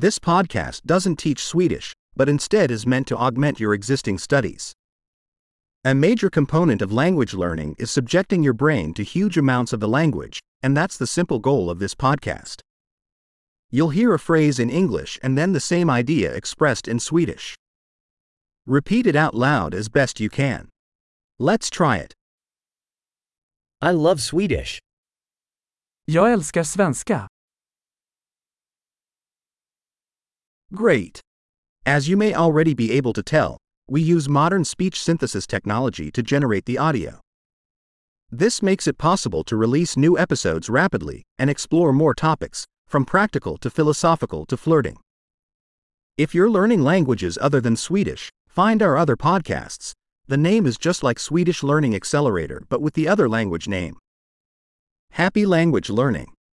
[0.00, 4.72] This podcast doesn't teach Swedish, but instead is meant to augment your existing studies.
[5.84, 9.88] A major component of language learning is subjecting your brain to huge amounts of the
[9.88, 12.60] language, and that's the simple goal of this podcast.
[13.72, 17.56] You'll hear a phrase in English and then the same idea expressed in Swedish.
[18.66, 20.68] Repeat it out loud as best you can.
[21.40, 22.14] Let's try it.
[23.82, 24.78] I love Swedish.
[26.06, 27.26] Jag älskar svenska.
[30.74, 31.22] Great.
[31.86, 33.56] As you may already be able to tell,
[33.88, 37.20] we use modern speech synthesis technology to generate the audio.
[38.30, 43.56] This makes it possible to release new episodes rapidly and explore more topics, from practical
[43.58, 44.98] to philosophical to flirting.
[46.18, 49.92] If you're learning languages other than Swedish, find our other podcasts.
[50.26, 53.96] The name is just like Swedish Learning Accelerator but with the other language name.
[55.12, 56.34] Happy language learning!